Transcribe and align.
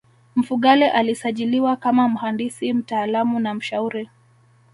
Mfugale 0.35 0.89
alisajiliwa 0.91 1.75
kama 1.75 2.07
mhandisi 2.09 2.73
mtaalamu 2.73 3.39
na 3.39 3.53
mshauri 3.53 4.09